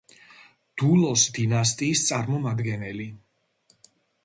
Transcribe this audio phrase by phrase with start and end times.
[0.81, 3.09] დულოს დინასტიის წარმომადგენელი.